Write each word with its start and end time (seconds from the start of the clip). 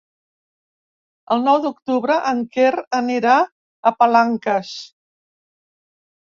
El 1.35 1.45
nou 1.47 1.59
d'octubre 1.65 2.17
en 2.33 2.41
Quer 2.57 2.73
anirà 3.01 3.37
a 3.45 3.95
Palanques. 4.01 4.75